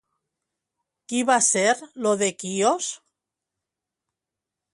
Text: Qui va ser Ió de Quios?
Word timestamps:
Qui 1.11 1.21
va 1.31 1.35
ser 1.49 1.65
Ió 2.07 2.15
de 2.23 2.31
Quios? 2.45 2.89